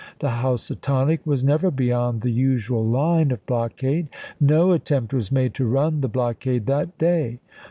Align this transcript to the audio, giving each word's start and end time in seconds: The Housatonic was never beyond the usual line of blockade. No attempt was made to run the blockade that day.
The 0.17 0.29
Housatonic 0.31 1.27
was 1.27 1.43
never 1.43 1.69
beyond 1.69 2.21
the 2.21 2.31
usual 2.31 2.83
line 2.83 3.29
of 3.29 3.45
blockade. 3.45 4.07
No 4.39 4.71
attempt 4.71 5.13
was 5.13 5.31
made 5.31 5.53
to 5.53 5.67
run 5.67 6.01
the 6.01 6.09
blockade 6.09 6.65
that 6.65 6.97
day. 6.97 7.39